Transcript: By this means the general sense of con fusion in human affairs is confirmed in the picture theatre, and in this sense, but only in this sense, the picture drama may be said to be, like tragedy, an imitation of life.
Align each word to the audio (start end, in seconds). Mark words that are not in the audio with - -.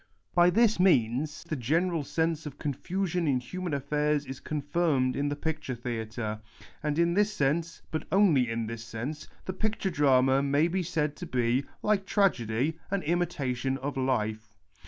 By 0.33 0.49
this 0.49 0.79
means 0.79 1.43
the 1.47 1.55
general 1.55 2.03
sense 2.03 2.47
of 2.47 2.57
con 2.57 2.73
fusion 2.73 3.27
in 3.27 3.39
human 3.39 3.71
affairs 3.71 4.25
is 4.25 4.39
confirmed 4.39 5.15
in 5.15 5.29
the 5.29 5.35
picture 5.35 5.75
theatre, 5.75 6.41
and 6.81 6.97
in 6.97 7.13
this 7.13 7.31
sense, 7.31 7.83
but 7.91 8.05
only 8.11 8.49
in 8.49 8.65
this 8.65 8.83
sense, 8.83 9.27
the 9.45 9.53
picture 9.53 9.91
drama 9.91 10.41
may 10.41 10.67
be 10.67 10.81
said 10.81 11.15
to 11.17 11.27
be, 11.27 11.65
like 11.83 12.07
tragedy, 12.07 12.79
an 12.89 13.03
imitation 13.03 13.77
of 13.77 13.95
life. 13.95 14.55